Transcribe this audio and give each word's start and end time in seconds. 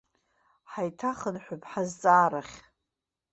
Ҳаиҭахынҳәып 0.71 1.63
ҳазҵаара 1.71 2.39
ахь. 2.43 2.55